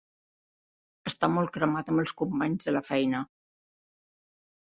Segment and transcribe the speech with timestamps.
[1.11, 3.21] Està molt cremat amb els companys de la feina.